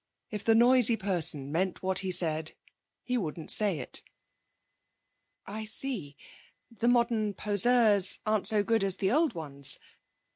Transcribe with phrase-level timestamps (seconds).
[0.31, 2.53] If the noisy person meant what he said,
[3.03, 4.01] he wouldn't say it.'
[5.45, 6.17] 'I see.
[6.71, 9.77] The modern poseurs aren't so good as the old ones.